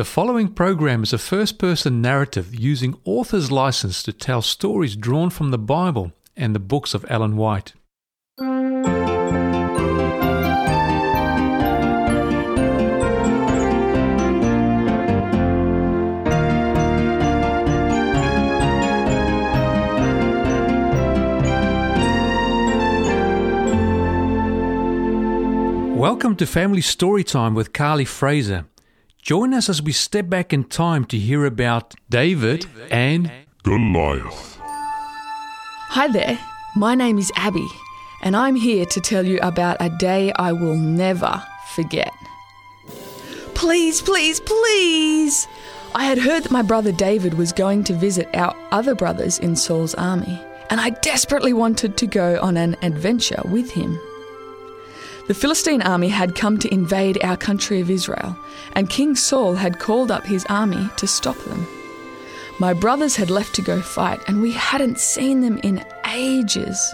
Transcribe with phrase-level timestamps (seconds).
[0.00, 5.28] The following program is a first person narrative using author's license to tell stories drawn
[5.28, 7.74] from the Bible and the books of Ellen White.
[25.94, 28.64] Welcome to Family Storytime with Carly Fraser.
[29.22, 33.30] Join us as we step back in time to hear about David and
[33.62, 34.58] Goliath.
[34.62, 36.38] Hi there,
[36.74, 37.66] my name is Abby,
[38.22, 41.42] and I'm here to tell you about a day I will never
[41.74, 42.10] forget.
[43.54, 45.46] Please, please, please!
[45.94, 49.54] I had heard that my brother David was going to visit our other brothers in
[49.54, 54.00] Saul's army, and I desperately wanted to go on an adventure with him.
[55.30, 58.36] The Philistine army had come to invade our country of Israel,
[58.72, 61.68] and King Saul had called up his army to stop them.
[62.58, 66.92] My brothers had left to go fight, and we hadn't seen them in ages.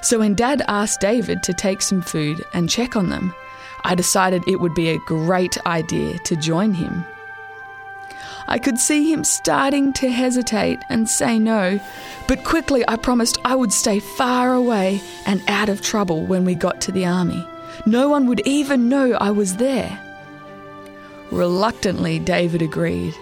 [0.00, 3.34] So when Dad asked David to take some food and check on them,
[3.84, 7.04] I decided it would be a great idea to join him.
[8.50, 11.78] I could see him starting to hesitate and say no,
[12.26, 16.56] but quickly I promised I would stay far away and out of trouble when we
[16.56, 17.46] got to the army.
[17.86, 20.00] No one would even know I was there.
[21.30, 23.14] Reluctantly, David agreed,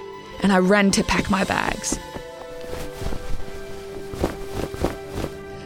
[0.42, 1.98] and I ran to pack my bags.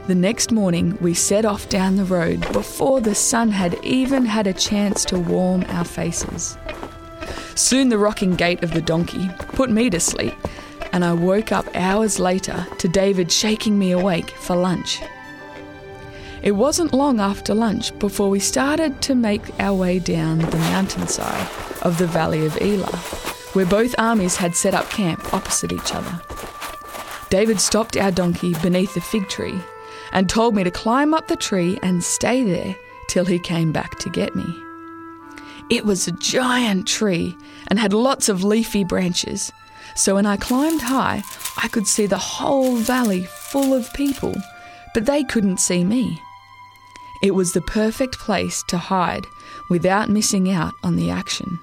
[0.08, 4.48] The next morning, we set off down the road before the sun had even had
[4.48, 6.58] a chance to warm our faces.
[7.54, 10.34] Soon the rocking gait of the donkey put me to sleep,
[10.92, 15.00] and I woke up hours later to David shaking me awake for lunch.
[16.42, 21.48] It wasn't long after lunch before we started to make our way down the mountainside
[21.82, 22.96] of the Valley of Elah,
[23.52, 26.20] where both armies had set up camp opposite each other.
[27.30, 29.58] David stopped our donkey beneath a fig tree
[30.12, 32.76] and told me to climb up the tree and stay there
[33.08, 34.44] till he came back to get me.
[35.70, 37.36] It was a giant tree
[37.68, 39.52] and had lots of leafy branches,
[39.94, 41.22] so when I climbed high,
[41.56, 44.34] I could see the whole valley full of people,
[44.94, 46.20] but they couldn't see me.
[47.22, 49.26] It was the perfect place to hide
[49.70, 51.60] without missing out on the action.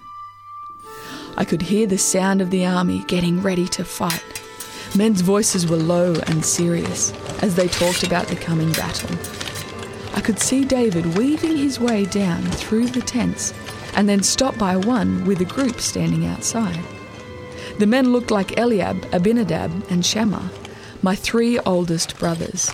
[1.37, 4.23] I could hear the sound of the army getting ready to fight.
[4.95, 9.15] Men's voices were low and serious as they talked about the coming battle.
[10.15, 13.53] I could see David weaving his way down through the tents
[13.95, 16.79] and then stop by one with a group standing outside.
[17.79, 20.51] The men looked like Eliab, Abinadab, and Shammah,
[21.01, 22.71] my three oldest brothers.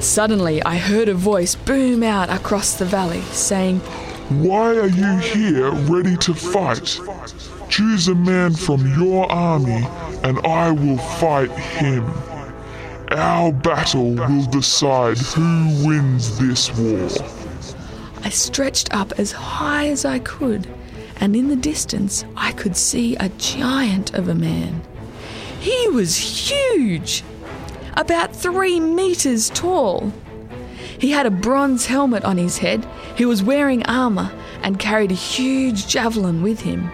[0.00, 3.80] Suddenly, I heard a voice boom out across the valley saying,
[4.28, 7.00] Why are you here ready to fight?
[7.68, 9.86] Choose a man from your army,
[10.22, 12.04] and I will fight him.
[13.10, 17.35] Our battle will decide who wins this war.
[18.26, 20.66] I stretched up as high as I could,
[21.18, 24.82] and in the distance I could see a giant of a man.
[25.60, 27.22] He was huge,
[27.96, 30.12] about three meters tall.
[30.98, 32.84] He had a bronze helmet on his head,
[33.14, 36.90] he was wearing armour, and carried a huge javelin with him.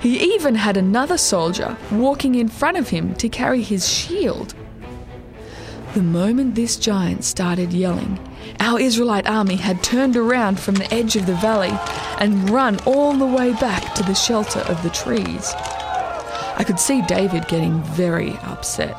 [0.00, 4.54] He even had another soldier walking in front of him to carry his shield.
[5.94, 8.20] The moment this giant started yelling,
[8.60, 11.72] our Israelite army had turned around from the edge of the valley
[12.18, 15.52] and run all the way back to the shelter of the trees.
[16.58, 18.96] I could see David getting very upset.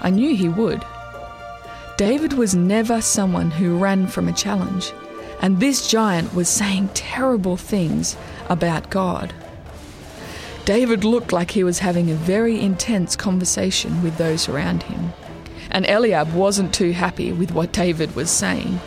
[0.00, 0.84] I knew he would.
[1.96, 4.92] David was never someone who ran from a challenge,
[5.40, 8.16] and this giant was saying terrible things
[8.48, 9.34] about God.
[10.64, 15.12] David looked like he was having a very intense conversation with those around him,
[15.70, 18.80] and Eliab wasn't too happy with what David was saying.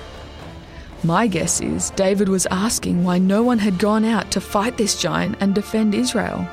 [1.03, 5.01] My guess is David was asking why no one had gone out to fight this
[5.01, 6.47] giant and defend Israel.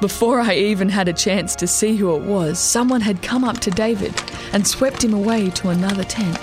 [0.00, 3.58] Before I even had a chance to see who it was, someone had come up
[3.60, 4.14] to David
[4.52, 6.38] and swept him away to another tent.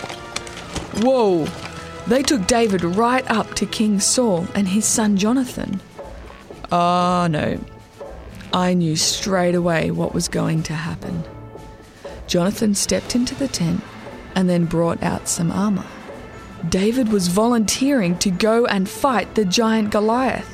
[1.01, 1.45] Whoa!
[2.07, 5.79] They took David right up to King Saul and his son Jonathan.
[6.69, 7.59] Ah, oh, no.
[8.51, 11.23] I knew straight away what was going to happen.
[12.27, 13.81] Jonathan stepped into the tent
[14.36, 15.86] and then brought out some armour.
[16.69, 20.51] David was volunteering to go and fight the giant Goliath.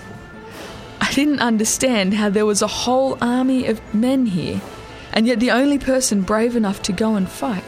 [0.99, 4.61] I didn't understand how there was a whole army of men here,
[5.13, 7.63] and yet the only person brave enough to go and fight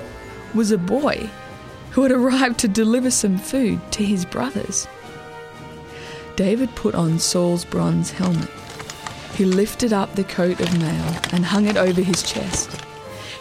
[0.53, 1.29] was a boy
[1.91, 4.87] who had arrived to deliver some food to his brothers.
[6.35, 8.49] David put on Saul's bronze helmet.
[9.35, 12.69] He lifted up the coat of mail and hung it over his chest.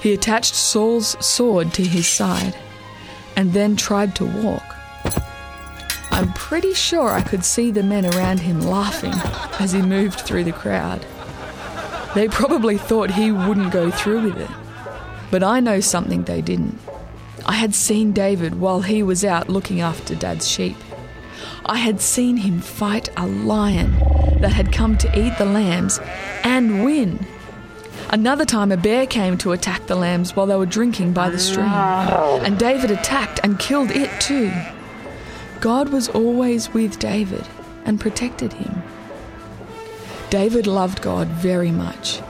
[0.02, 2.56] He attached Saul's sword to his side
[3.36, 4.64] and then tried to walk.
[6.10, 9.14] I'm pretty sure I could see the men around him laughing
[9.60, 11.06] as he moved through the crowd.
[12.14, 14.50] They probably thought he wouldn't go through with it.
[15.30, 16.78] But I know something they didn't.
[17.46, 20.76] I had seen David while he was out looking after Dad's sheep.
[21.64, 23.92] I had seen him fight a lion
[24.40, 26.00] that had come to eat the lambs
[26.42, 27.24] and win.
[28.12, 31.38] Another time, a bear came to attack the lambs while they were drinking by the
[31.38, 32.38] stream, ah.
[32.44, 34.52] and David attacked and killed it too.
[35.60, 37.46] God was always with David
[37.86, 38.82] and protected him.
[40.28, 42.20] David loved God very much,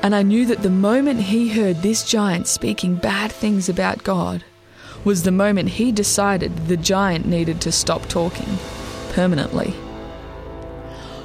[0.00, 4.44] and I knew that the moment he heard this giant speaking bad things about God
[5.04, 8.58] was the moment he decided the giant needed to stop talking
[9.10, 9.74] permanently.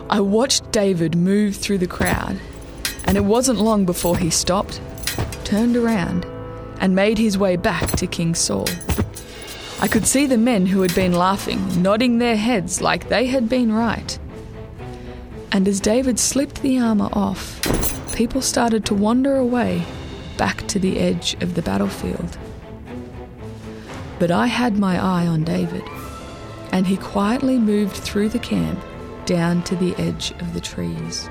[0.10, 2.40] I watched David move through the crowd,
[3.06, 4.82] and it wasn't long before he stopped,
[5.44, 6.26] turned around,
[6.80, 8.68] and made his way back to King Saul.
[9.82, 13.50] I could see the men who had been laughing nodding their heads like they had
[13.50, 14.18] been right.
[15.52, 17.60] And as David slipped the armour off,
[18.14, 19.84] people started to wander away
[20.38, 22.38] back to the edge of the battlefield.
[24.20, 25.84] But I had my eye on David,
[26.72, 28.80] and he quietly moved through the camp
[29.26, 31.30] down to the edge of the trees.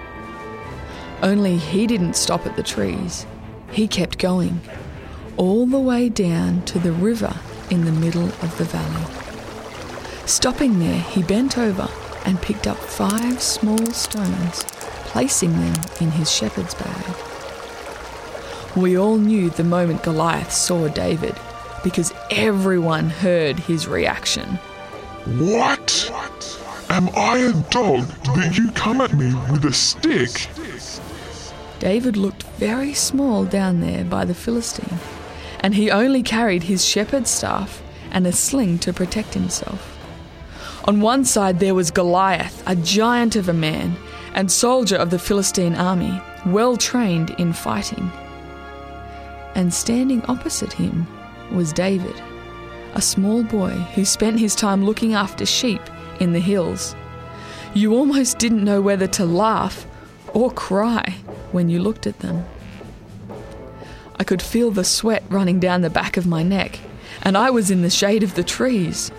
[1.22, 3.26] Only he didn't stop at the trees,
[3.70, 4.60] he kept going,
[5.36, 7.34] all the way down to the river
[7.70, 9.06] in the middle of the valley.
[10.26, 11.88] Stopping there, he bent over
[12.24, 14.64] and picked up five small stones,
[15.06, 17.16] placing them in his shepherd's bag.
[18.76, 21.36] We all knew the moment Goliath saw David
[21.82, 24.46] because everyone heard his reaction.
[25.26, 26.06] What?
[26.88, 28.06] Am I a dog
[28.36, 30.48] that you come at me with a stick?
[31.80, 34.98] David looked very small down there by the Philistine
[35.60, 39.96] and he only carried his shepherd's staff and a sling to protect himself.
[40.84, 43.96] On one side there was Goliath, a giant of a man
[44.34, 48.10] and soldier of the Philistine army, well trained in fighting.
[49.54, 51.06] And standing opposite him
[51.50, 52.20] was David,
[52.94, 55.82] a small boy who spent his time looking after sheep
[56.20, 56.94] in the hills.
[57.72, 59.86] You almost didn't know whether to laugh
[60.34, 61.16] or cry
[61.52, 62.44] when you looked at them.
[64.18, 66.78] I could feel the sweat running down the back of my neck,
[67.22, 69.10] and I was in the shade of the trees.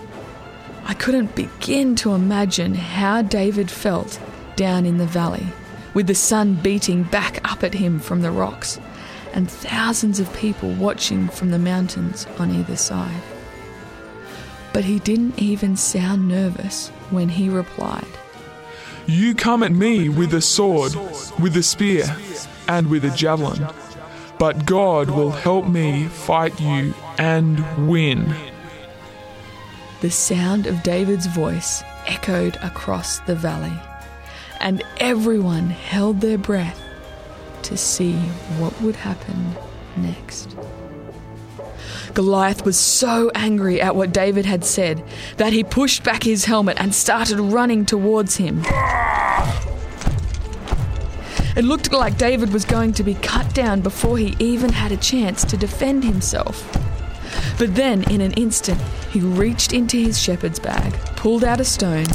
[0.85, 4.19] I couldn't begin to imagine how David felt
[4.55, 5.47] down in the valley,
[5.93, 8.79] with the sun beating back up at him from the rocks,
[9.33, 13.21] and thousands of people watching from the mountains on either side.
[14.73, 18.05] But he didn't even sound nervous when he replied,
[19.07, 20.94] You come at me with a sword,
[21.39, 22.06] with a spear,
[22.68, 23.68] and with a javelin
[24.42, 28.33] but God will help me fight you and win.
[30.01, 33.80] The sound of David's voice echoed across the valley,
[34.59, 36.81] and everyone held their breath
[37.62, 38.15] to see
[38.57, 39.56] what would happen
[39.95, 40.57] next.
[42.13, 45.03] Goliath was so angry at what David had said
[45.37, 48.63] that he pushed back his helmet and started running towards him.
[51.55, 54.97] It looked like David was going to be cut down before he even had a
[54.97, 56.65] chance to defend himself.
[57.57, 58.81] But then, in an instant,
[59.12, 62.07] he reached into his shepherd's bag, pulled out a stone,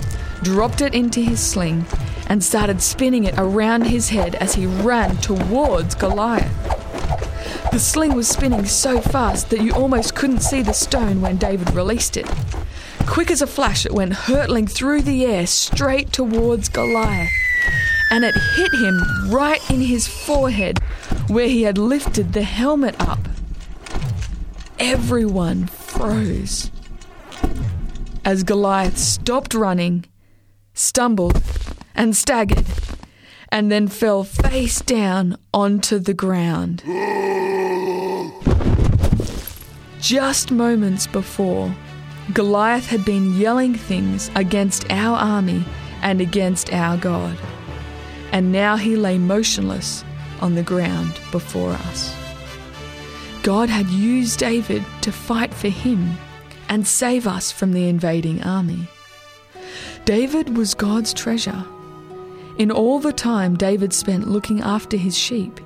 [0.42, 1.84] dropped it into his sling,
[2.28, 6.65] and started spinning it around his head as he ran towards Goliath.
[7.72, 11.74] The sling was spinning so fast that you almost couldn't see the stone when David
[11.74, 12.26] released it.
[13.06, 17.30] Quick as a flash, it went hurtling through the air straight towards Goliath
[18.10, 20.78] and it hit him right in his forehead
[21.28, 23.28] where he had lifted the helmet up.
[24.78, 26.70] Everyone froze.
[28.24, 30.04] As Goliath stopped running,
[30.74, 31.42] stumbled,
[31.94, 32.66] and staggered,
[33.50, 36.82] and then fell face down onto the ground.
[40.06, 41.74] Just moments before,
[42.32, 45.64] Goliath had been yelling things against our army
[46.02, 47.36] and against our God
[48.32, 50.04] and now he lay motionless
[50.40, 52.14] on the ground before us.
[53.42, 56.16] God had used David to fight for him
[56.68, 58.88] and save us from the invading army.
[60.04, 61.64] David was God's treasure.
[62.58, 65.60] In all the time David spent looking after his sheep,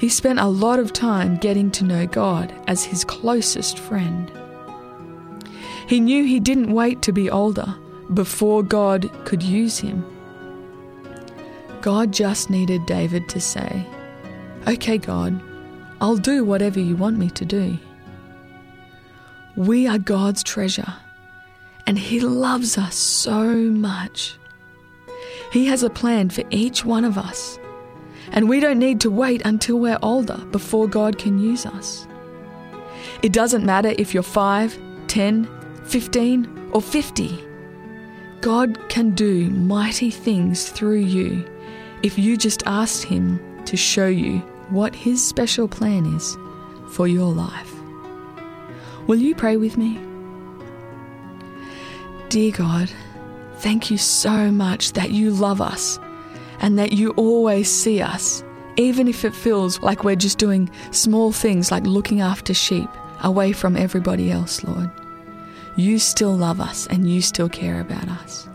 [0.00, 4.32] he spent a lot of time getting to know God as his closest friend.
[5.86, 7.74] He knew he didn't wait to be older
[8.14, 10.02] before God could use him.
[11.82, 13.86] God just needed David to say,
[14.66, 15.38] Okay, God,
[16.00, 17.78] I'll do whatever you want me to do.
[19.54, 20.94] We are God's treasure,
[21.86, 24.38] and He loves us so much.
[25.52, 27.58] He has a plan for each one of us,
[28.32, 32.06] and we don't need to wait until we're older before God can use us.
[33.22, 35.48] It doesn't matter if you're 5, 10,
[35.84, 37.44] 15, or 50.
[38.40, 41.44] God can do mighty things through you
[42.02, 44.38] if you just ask Him to show you
[44.70, 46.36] what His special plan is
[46.88, 47.74] for your life.
[49.06, 49.98] Will you pray with me?
[52.28, 52.90] Dear God,
[53.56, 55.98] thank you so much that you love us
[56.60, 58.44] and that you always see us,
[58.76, 62.88] even if it feels like we're just doing small things like looking after sheep
[63.22, 64.90] away from everybody else, Lord.
[65.76, 68.48] You still love us and you still care about us.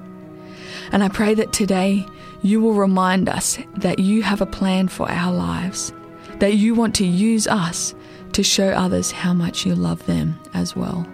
[0.92, 2.06] And I pray that today
[2.44, 5.92] you will remind us that you have a plan for our lives,
[6.40, 7.96] that you want to use us
[8.34, 11.08] to show others how much you love them as well.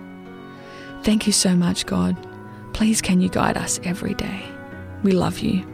[1.03, 2.17] Thank you so much, God.
[2.73, 4.43] Please, can you guide us every day?
[5.03, 5.70] We love you.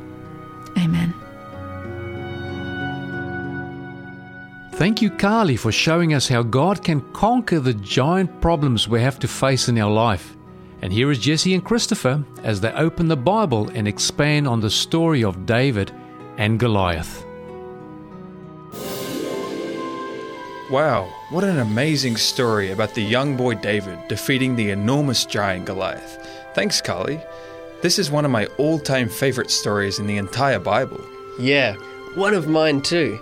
[0.77, 1.13] Amen.
[4.73, 9.17] Thank you, Carly, for showing us how God can conquer the giant problems we have
[9.19, 10.37] to face in our life.
[10.83, 14.69] And here is Jesse and Christopher as they open the Bible and expand on the
[14.69, 15.91] story of David
[16.37, 17.25] and Goliath.
[20.69, 26.17] Wow, what an amazing story about the young boy David defeating the enormous giant Goliath.
[26.53, 27.19] Thanks, Carly.
[27.81, 30.99] This is one of my all time favorite stories in the entire Bible.
[31.39, 31.75] Yeah,
[32.15, 33.19] one of mine too.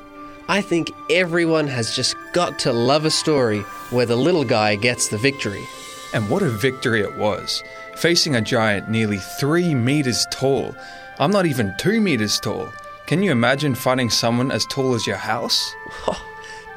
[0.47, 5.09] I think everyone has just got to love a story where the little guy gets
[5.09, 5.65] the victory.
[6.13, 7.63] And what a victory it was,
[7.95, 10.75] facing a giant nearly three meters tall.
[11.19, 12.71] I'm not even two meters tall.
[13.07, 15.73] Can you imagine fighting someone as tall as your house?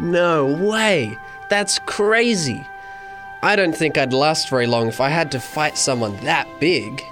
[0.00, 1.18] No way!
[1.50, 2.64] That's crazy!
[3.42, 7.02] I don't think I'd last very long if I had to fight someone that big.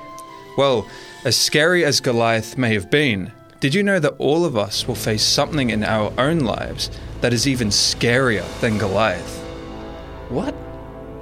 [0.56, 0.88] Well,
[1.24, 4.94] as scary as Goliath may have been, did you know that all of us will
[4.94, 9.38] face something in our own lives that is even scarier than Goliath?
[10.28, 10.54] What?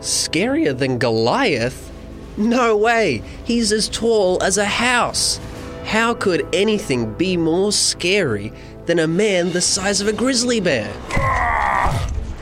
[0.00, 1.90] Scarier than Goliath?
[2.36, 3.22] No way!
[3.44, 5.40] He's as tall as a house!
[5.84, 8.52] How could anything be more scary
[8.86, 10.92] than a man the size of a grizzly bear?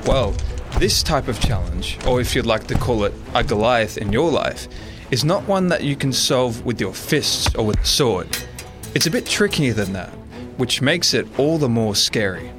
[0.07, 0.35] Well,
[0.79, 4.31] this type of challenge, or if you'd like to call it a Goliath in your
[4.31, 4.69] life,
[5.13, 8.27] is not one that you can solve with your fists or with a sword.
[8.95, 10.09] It's a bit trickier than that,
[10.57, 12.51] which makes it all the more scary.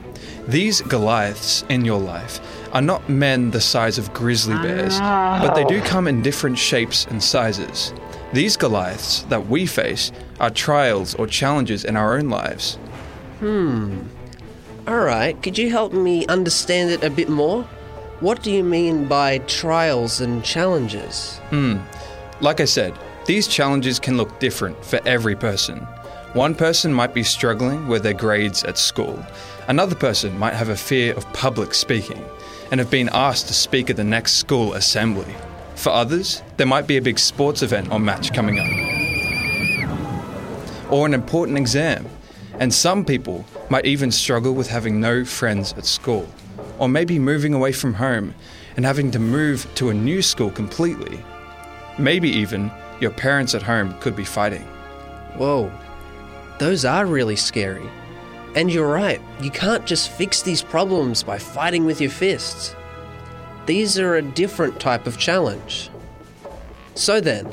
[0.47, 2.39] These Goliaths in your life
[2.71, 7.05] are not men the size of grizzly bears, but they do come in different shapes
[7.05, 7.91] and sizes.
[8.33, 12.75] These Goliaths that we face are trials or challenges in our own lives.
[13.39, 14.01] Hmm.
[14.87, 17.63] Alright, could you help me understand it a bit more?
[18.19, 21.39] What do you mean by trials and challenges?
[22.41, 25.87] Like I said, these challenges can look different for every person.
[26.33, 29.23] One person might be struggling with their grades at school.
[29.67, 32.25] Another person might have a fear of public speaking
[32.71, 35.35] and have been asked to speak at the next school assembly.
[35.75, 38.67] For others, there might be a big sports event or match coming up,
[40.91, 42.07] or an important exam.
[42.59, 46.27] And some people might even struggle with having no friends at school,
[46.79, 48.33] or maybe moving away from home
[48.75, 51.23] and having to move to a new school completely.
[51.97, 54.63] Maybe even your parents at home could be fighting.
[55.37, 55.71] Whoa,
[56.59, 57.89] those are really scary.
[58.55, 62.75] And you're right, you can't just fix these problems by fighting with your fists.
[63.65, 65.89] These are a different type of challenge.
[66.95, 67.51] So then,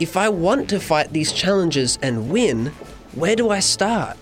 [0.00, 2.66] if I want to fight these challenges and win,
[3.14, 4.16] where do I start?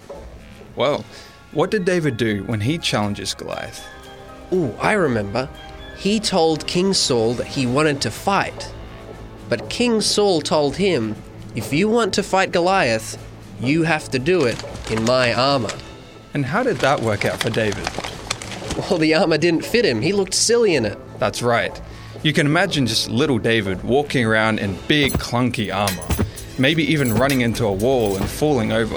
[0.77, 1.05] Well,
[1.53, 3.87] what did David do when he challenges Goliath?
[4.53, 5.49] Ooh, I remember.
[5.97, 8.73] He told King Saul that he wanted to fight.
[9.53, 11.15] But King Saul told him,
[11.55, 13.23] if you want to fight Goliath,
[13.61, 14.57] you have to do it
[14.91, 15.69] in my armor.
[16.33, 17.87] And how did that work out for David?
[18.79, 20.01] Well, the armor didn't fit him.
[20.01, 20.99] He looked silly in it.
[21.19, 21.79] That's right.
[22.23, 26.25] You can imagine just little David walking around in big, clunky armor,
[26.59, 28.95] maybe even running into a wall and falling over,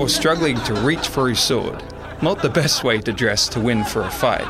[0.00, 1.84] or struggling to reach for his sword.
[2.22, 4.48] Not the best way to dress to win for a fight.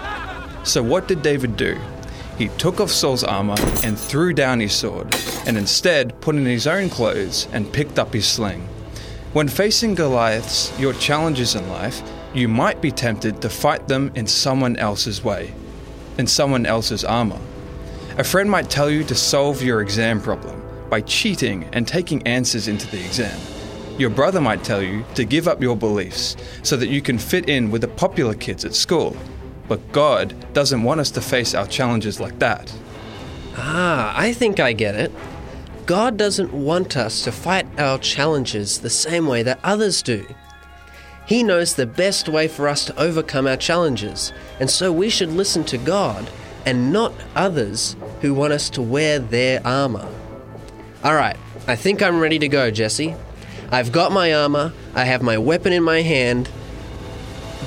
[0.64, 1.80] So, what did David do?
[2.38, 5.14] He took off Saul's armor and threw down his sword,
[5.46, 8.68] and instead put in his own clothes and picked up his sling.
[9.32, 12.02] When facing Goliaths, your challenges in life,
[12.34, 15.54] you might be tempted to fight them in someone else's way,
[16.18, 17.40] in someone else's armor.
[18.18, 22.68] A friend might tell you to solve your exam problem, by cheating and taking answers
[22.68, 23.38] into the exam.
[23.98, 27.48] Your brother might tell you to give up your beliefs so that you can fit
[27.48, 29.16] in with the popular kids at school.
[29.68, 32.72] But God doesn't want us to face our challenges like that.
[33.56, 35.12] Ah, I think I get it.
[35.86, 40.26] God doesn't want us to fight our challenges the same way that others do.
[41.26, 45.30] He knows the best way for us to overcome our challenges, and so we should
[45.30, 46.28] listen to God
[46.66, 50.08] and not others who want us to wear their armor.
[51.04, 53.16] Alright, I think I'm ready to go, Jesse.
[53.70, 56.50] I've got my armor, I have my weapon in my hand,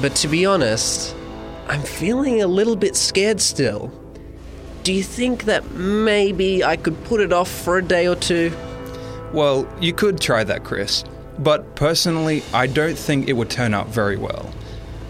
[0.01, 1.15] but to be honest,
[1.67, 3.91] I'm feeling a little bit scared still.
[4.83, 8.55] Do you think that maybe I could put it off for a day or two?
[9.33, 11.03] Well, you could try that, Chris,
[11.39, 14.43] but personally, I don't think it would turn out very well.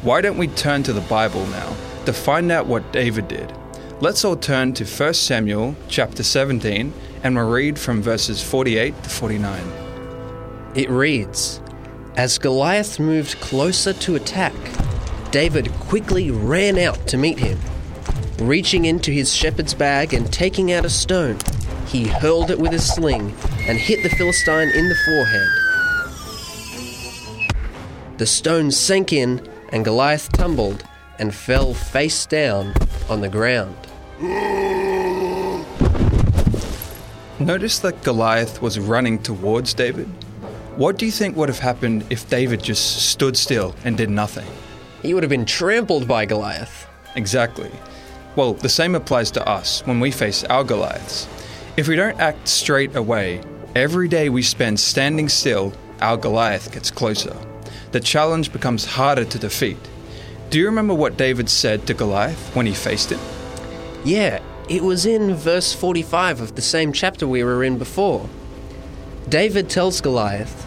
[0.02, 3.54] Why don't we turn to the Bible now to find out what David did?
[4.00, 6.94] Let's all turn to 1 Samuel chapter 17
[7.24, 9.62] and we'll read from verses 48 to 49.
[10.76, 11.60] It reads
[12.16, 14.54] As Goliath moved closer to attack,
[15.36, 17.60] David quickly ran out to meet him.
[18.38, 21.38] Reaching into his shepherd's bag and taking out a stone,
[21.88, 23.36] he hurled it with his sling
[23.68, 25.50] and hit the Philistine in the forehead.
[28.18, 30.86] The stone sank in, and Goliath tumbled
[31.20, 32.74] and fell face down
[33.10, 33.76] on the ground.
[37.42, 40.08] Notice that Goliath was running towards David.
[40.78, 44.48] What do you think would have happened if David just stood still and did nothing?
[45.06, 46.88] He would have been trampled by Goliath.
[47.16, 47.70] Exactly.
[48.36, 51.28] Well, the same applies to us when we face our Goliaths.
[51.78, 53.42] If we don't act straight away,
[53.76, 57.38] every day we spend standing still, our Goliath gets closer.
[57.92, 59.78] The challenge becomes harder to defeat.
[60.50, 63.20] Do you remember what David said to Goliath when he faced him?
[64.04, 68.28] Yeah, it was in verse 45 of the same chapter we were in before.
[69.30, 70.66] David tells Goliath,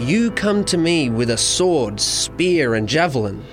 [0.00, 3.44] You come to me with a sword, spear, and javelin,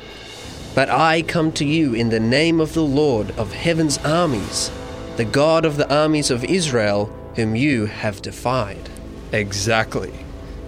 [0.75, 4.69] but I come to you in the name of the Lord of heaven's armies,
[5.15, 8.89] the God of the armies of Israel, whom you have defied.
[9.31, 10.13] Exactly.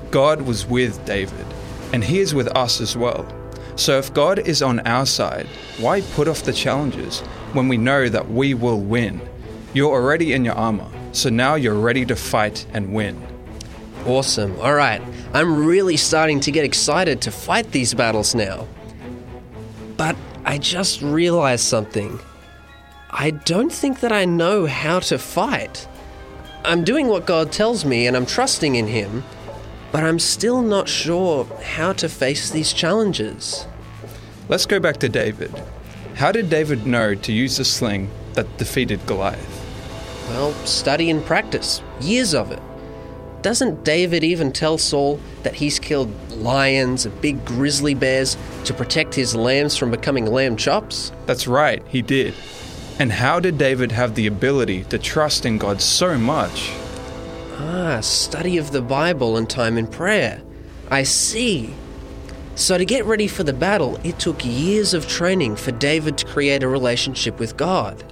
[0.10, 1.46] God was with David,
[1.92, 3.28] and he is with us as well.
[3.76, 5.46] So if God is on our side,
[5.78, 7.20] why put off the challenges
[7.52, 9.20] when we know that we will win?
[9.74, 13.22] You're already in your armor, so now you're ready to fight and win.
[14.06, 14.58] Awesome.
[14.62, 15.02] All right.
[15.34, 18.68] I'm really starting to get excited to fight these battles now.
[20.48, 22.22] I just realized something.
[23.10, 25.86] I don't think that I know how to fight.
[26.64, 29.26] I'm doing what God tells me and I'm trusting in Him,
[29.92, 33.68] but I'm still not sure how to face these challenges.
[34.48, 35.54] Let's go back to David.
[36.16, 39.66] How did David know to use the sling that defeated Goliath?
[40.30, 41.82] Well, study and practice.
[42.00, 42.62] Years of it.
[43.42, 49.14] Doesn't David even tell Saul that he's killed lions and big grizzly bears to protect
[49.14, 51.12] his lambs from becoming lamb chops?
[51.26, 52.34] That's right, he did.
[53.00, 56.72] And how did David have the ability to trust in God so much?
[57.60, 60.42] Ah, study of the Bible and time in prayer.
[60.90, 61.74] I see.
[62.56, 66.26] So, to get ready for the battle, it took years of training for David to
[66.26, 68.04] create a relationship with God.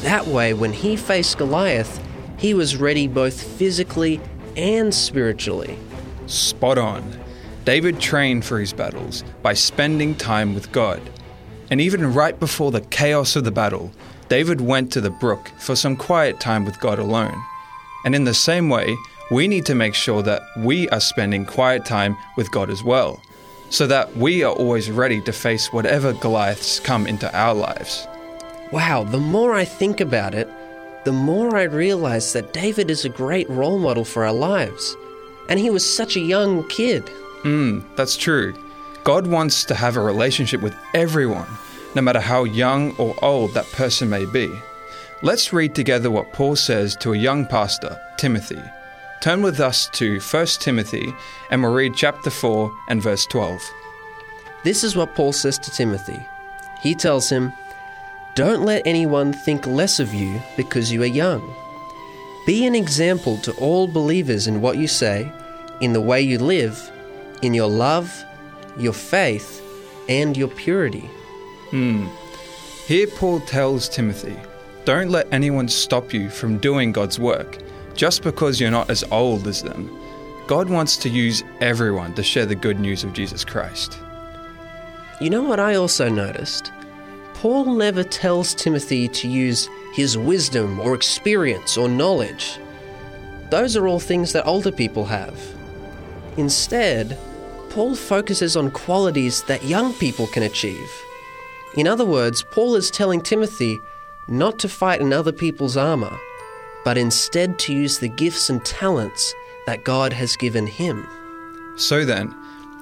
[0.00, 2.02] That way, when he faced Goliath,
[2.38, 4.20] he was ready both physically
[4.58, 5.78] and spiritually.
[6.26, 7.18] Spot on.
[7.64, 11.00] David trained for his battles by spending time with God.
[11.70, 13.92] And even right before the chaos of the battle,
[14.28, 17.40] David went to the brook for some quiet time with God alone.
[18.04, 18.96] And in the same way,
[19.30, 23.20] we need to make sure that we are spending quiet time with God as well,
[23.70, 28.08] so that we are always ready to face whatever Goliaths come into our lives.
[28.72, 30.48] Wow, the more I think about it,
[31.08, 34.94] the more I realize that David is a great role model for our lives.
[35.48, 37.08] And he was such a young kid.
[37.44, 38.52] Hmm, that's true.
[39.04, 41.48] God wants to have a relationship with everyone,
[41.94, 44.52] no matter how young or old that person may be.
[45.22, 48.60] Let's read together what Paul says to a young pastor, Timothy.
[49.22, 51.10] Turn with us to 1 Timothy
[51.50, 53.62] and we'll read chapter 4 and verse 12.
[54.62, 56.20] This is what Paul says to Timothy.
[56.82, 57.50] He tells him,
[58.38, 61.42] Don't let anyone think less of you because you are young.
[62.46, 65.28] Be an example to all believers in what you say,
[65.80, 66.88] in the way you live,
[67.42, 68.08] in your love,
[68.78, 69.60] your faith,
[70.08, 71.10] and your purity.
[71.70, 72.06] Hmm.
[72.86, 74.36] Here Paul tells Timothy,
[74.84, 77.58] don't let anyone stop you from doing God's work
[77.96, 79.90] just because you're not as old as them.
[80.46, 83.98] God wants to use everyone to share the good news of Jesus Christ.
[85.20, 86.70] You know what I also noticed?
[87.38, 92.58] Paul never tells Timothy to use his wisdom or experience or knowledge.
[93.50, 95.38] Those are all things that older people have.
[96.36, 97.16] Instead,
[97.70, 100.90] Paul focuses on qualities that young people can achieve.
[101.76, 103.78] In other words, Paul is telling Timothy
[104.26, 106.18] not to fight in other people's armour,
[106.84, 109.32] but instead to use the gifts and talents
[109.64, 111.06] that God has given him.
[111.76, 112.34] So then,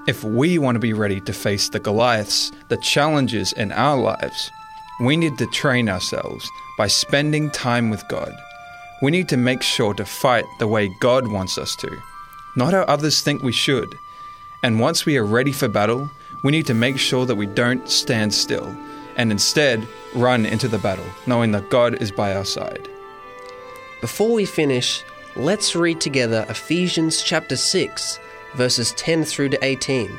[0.07, 4.51] if we want to be ready to face the Goliaths, the challenges in our lives,
[5.01, 8.33] we need to train ourselves by spending time with God.
[9.03, 11.99] We need to make sure to fight the way God wants us to,
[12.55, 13.88] not how others think we should.
[14.62, 16.09] And once we are ready for battle,
[16.45, 18.77] we need to make sure that we don't stand still
[19.16, 22.88] and instead run into the battle, knowing that God is by our side.
[24.01, 25.03] Before we finish,
[25.35, 28.21] let's read together Ephesians chapter 6,
[28.57, 30.11] verses 10 through to 18.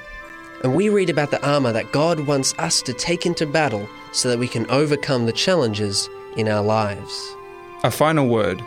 [0.63, 4.29] And we read about the armour that God wants us to take into battle so
[4.29, 7.35] that we can overcome the challenges in our lives.
[7.83, 8.61] A final word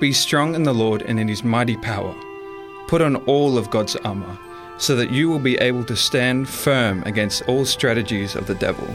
[0.00, 2.14] Be strong in the Lord and in his mighty power.
[2.86, 4.38] Put on all of God's armour,
[4.78, 8.86] so that you will be able to stand firm against all strategies of the devil.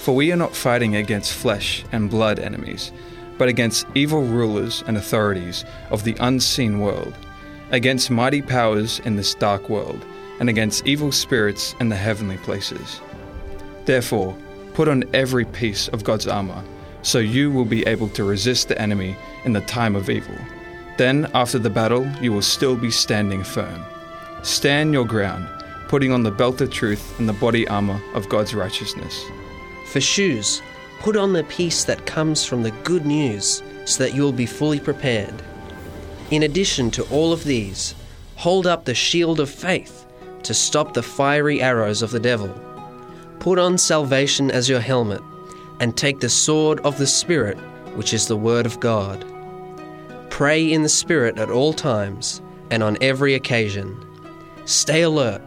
[0.00, 2.92] For we are not fighting against flesh and blood enemies,
[3.38, 7.14] but against evil rulers and authorities of the unseen world,
[7.70, 10.04] against mighty powers in this dark world,
[10.40, 13.00] and against evil spirits in the heavenly places.
[13.84, 14.36] Therefore,
[14.74, 16.62] put on every piece of God's armour,
[17.02, 20.36] so you will be able to resist the enemy in the time of evil.
[20.96, 23.84] Then, after the battle, you will still be standing firm.
[24.42, 25.48] Stand your ground,
[25.88, 29.24] putting on the belt of truth and the body armour of God's righteousness.
[29.92, 30.60] For shoes,
[31.00, 34.46] put on the peace that comes from the good news so that you will be
[34.46, 35.34] fully prepared.
[36.30, 37.94] In addition to all of these,
[38.36, 40.04] hold up the shield of faith
[40.42, 42.52] to stop the fiery arrows of the devil.
[43.38, 45.22] Put on salvation as your helmet,
[45.80, 47.56] and take the sword of the Spirit,
[47.94, 49.24] which is the Word of God.
[50.28, 53.96] Pray in the Spirit at all times and on every occasion.
[54.66, 55.40] Stay alert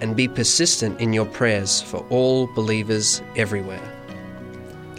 [0.00, 3.82] and be persistent in your prayers for all believers everywhere.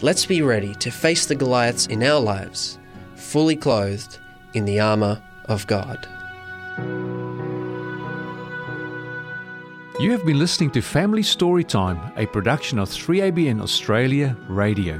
[0.02, 2.78] Let's be ready to face the Goliaths in our lives,
[3.16, 4.18] fully clothed
[4.52, 6.08] in the armour of God.
[10.00, 14.96] You have been listening to Family Storytime, a production of 3ABN Australia Radio.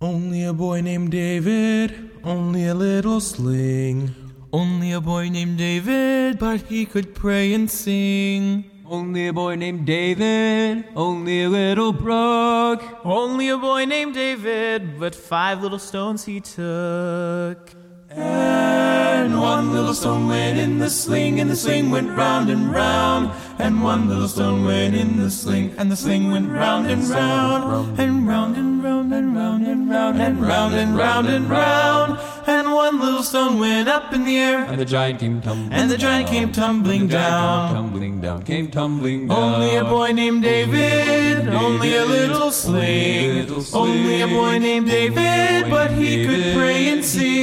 [0.00, 4.14] Only a boy named David, only a little sling.
[4.52, 8.64] Only a boy named David, But he could pray and sing.
[8.90, 12.82] Only a boy named David, only a little brook.
[13.04, 17.74] Only a boy named David, but five little stones he took.
[18.20, 23.30] And one little stone went in the sling, and the sling went round and round.
[23.58, 27.98] And one little stone went in the sling, and the sling went round and round.
[27.98, 32.20] And round and round and round and round and round and round and round.
[32.46, 35.90] And one little stone went up in the air, And the giant came tumbling and
[35.90, 37.74] the giant came tumbling And the giant down.
[37.74, 39.54] Tumbling down, came tumbling down.
[39.54, 43.50] Only a boy named David, only a little sling.
[43.74, 47.37] Only a boy named David, but he could pray and sing.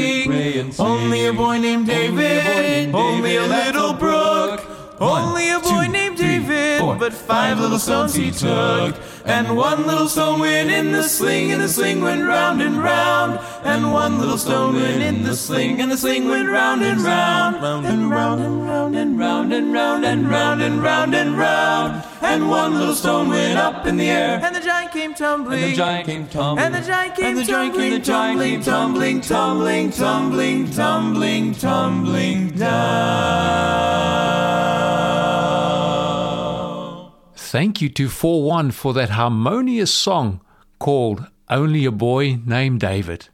[1.33, 1.55] Pray and sing.
[1.55, 4.63] Only a boy named David, only a little brook.
[4.99, 8.95] Only a boy named David, but five little stones he took.
[9.25, 13.39] And one little stone went in the sling, and the sling went round and round.
[13.63, 17.55] And one little stone went in the sling, and the sling went round and round.
[17.85, 22.03] And round and round and round and round and round and round and round.
[22.21, 25.63] And one little stone went up in the air, and the giant came tumbling.
[25.63, 26.65] And the giant came tumbling.
[26.65, 33.85] And the giant came tumbling, tumbling, tumbling, tumbling, tumbling, tumbling, tumbling down.
[37.55, 40.41] Thank you to 4 1 for that harmonious song
[40.77, 43.29] called Only a Boy Named David.